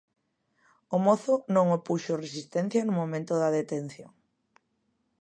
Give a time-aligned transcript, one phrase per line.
[0.95, 4.11] O mozo non opuxo resistencia no momento da detención.